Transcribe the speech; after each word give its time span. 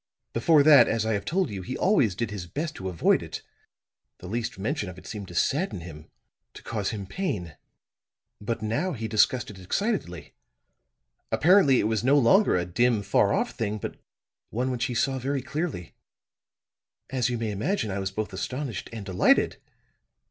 Before 0.33 0.63
that, 0.63 0.87
as 0.87 1.05
I 1.05 1.13
have 1.13 1.25
told 1.25 1.51
you, 1.51 1.61
he 1.61 1.77
always 1.77 2.15
did 2.15 2.31
his 2.31 2.47
best 2.47 2.73
to 2.73 2.89
avoid 2.89 3.21
it; 3.21 3.43
the 4.17 4.25
least 4.25 4.57
mention 4.57 4.89
of 4.89 4.97
it 4.97 5.05
seemed 5.05 5.27
to 5.27 5.35
sadden 5.35 5.81
him, 5.81 6.09
to 6.55 6.63
cause 6.63 6.89
him 6.89 7.05
pain. 7.05 7.55
But 8.41 8.63
now 8.63 8.93
he 8.93 9.07
discussed 9.07 9.51
it 9.51 9.59
excitedly; 9.59 10.33
apparently 11.31 11.79
it 11.79 11.87
was 11.87 12.03
no 12.03 12.17
longer 12.17 12.57
a 12.57 12.65
dim, 12.65 13.03
far 13.03 13.31
off 13.31 13.51
thing, 13.51 13.77
but 13.77 13.93
one 14.49 14.71
which 14.71 14.85
he 14.85 14.95
saw 14.95 15.19
very 15.19 15.43
clearly. 15.43 15.93
As 17.11 17.29
you 17.29 17.37
may 17.37 17.51
imagine, 17.51 17.91
I 17.91 17.99
was 17.99 18.09
both 18.09 18.33
astonished 18.33 18.89
and 18.91 19.05
delighted. 19.05 19.57